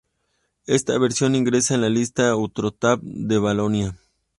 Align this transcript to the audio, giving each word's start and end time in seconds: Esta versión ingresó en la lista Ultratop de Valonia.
Esta 0.65 0.97
versión 0.97 1.35
ingresó 1.35 1.75
en 1.75 1.81
la 1.81 1.89
lista 1.89 2.35
Ultratop 2.35 3.01
de 3.03 3.37
Valonia. 3.37 3.95